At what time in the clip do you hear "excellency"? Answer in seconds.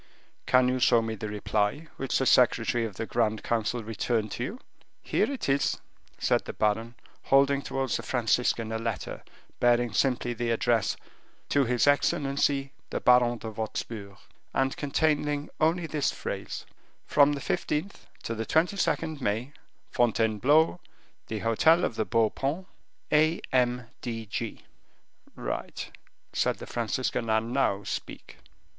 11.85-12.71